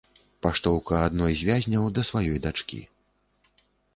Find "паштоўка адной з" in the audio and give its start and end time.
0.45-1.49